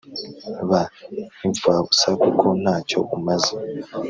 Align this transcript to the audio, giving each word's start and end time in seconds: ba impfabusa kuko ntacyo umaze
ba 0.69 0.81
impfabusa 1.45 2.07
kuko 2.21 2.45
ntacyo 2.61 2.99
umaze 3.15 3.53